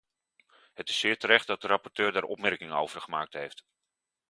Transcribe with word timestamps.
Het 0.73 0.89
is 0.89 0.99
zeer 0.99 1.17
terecht 1.17 1.47
dat 1.47 1.61
de 1.61 1.67
rapporteur 1.67 2.11
daar 2.11 2.23
opmerkingen 2.23 2.75
over 2.75 3.01
gemaakt 3.01 3.33
heeft. 3.33 3.65